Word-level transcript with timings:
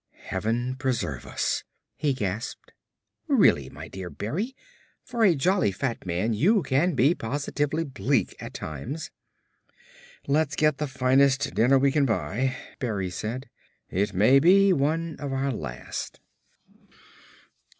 "Heaven 0.17 0.77
preserve 0.77 1.27
us," 1.27 1.63
he 1.95 2.15
gasped. 2.15 2.73
"Really, 3.27 3.69
my 3.69 3.87
dear 3.87 4.09
Berry, 4.09 4.55
for 5.03 5.23
a 5.23 5.35
jolly, 5.35 5.71
fat 5.71 6.07
man 6.07 6.33
you 6.33 6.63
can 6.63 6.95
be 6.95 7.13
positively 7.13 7.83
bleak 7.83 8.35
at 8.39 8.55
times." 8.55 9.11
"Let's 10.25 10.55
get 10.55 10.79
the 10.79 10.87
finest 10.87 11.53
dinner 11.53 11.77
we 11.77 11.91
can 11.91 12.07
buy," 12.07 12.55
Berry 12.79 13.11
said. 13.11 13.47
"It 13.91 14.11
may 14.11 14.39
be 14.39 14.73
one 14.73 15.17
of 15.19 15.31
our 15.31 15.51
last." 15.51 16.19